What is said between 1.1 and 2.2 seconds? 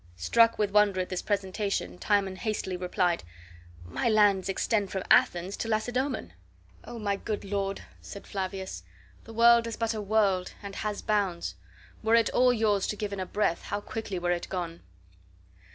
presentation,